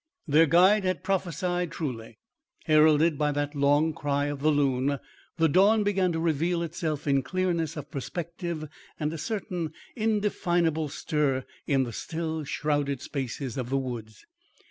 Their 0.27 0.47
guide 0.47 0.83
had 0.83 1.03
prophesied 1.03 1.69
truly. 1.71 2.17
Heralded 2.65 3.19
by 3.19 3.31
that 3.33 3.53
long 3.53 3.93
cry 3.93 4.25
of 4.25 4.39
the 4.41 4.49
loon, 4.49 4.97
the 5.37 5.47
dawn 5.47 5.83
began 5.83 6.11
to 6.13 6.19
reveal 6.19 6.63
itself 6.63 7.05
in 7.05 7.21
clearness 7.21 7.77
of 7.77 7.91
perspective 7.91 8.67
and 8.99 9.13
a 9.13 9.19
certain 9.19 9.73
indefinable 9.95 10.89
stir 10.89 11.45
in 11.67 11.83
the 11.83 11.93
still, 11.93 12.43
shrouded 12.45 12.99
spaces 12.99 13.57
of 13.57 13.69
the 13.69 13.77
woods. 13.77 14.25